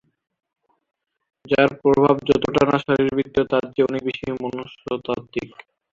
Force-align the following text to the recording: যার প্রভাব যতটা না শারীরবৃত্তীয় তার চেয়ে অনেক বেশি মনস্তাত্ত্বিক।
যার 1.45 1.69
প্রভাব 1.81 2.15
যতটা 2.29 2.61
না 2.69 2.77
শারীরবৃত্তীয় 2.83 3.45
তার 3.51 3.63
চেয়ে 3.67 3.87
অনেক 3.89 4.01
বেশি 4.07 4.25
মনস্তাত্ত্বিক। 4.43 5.49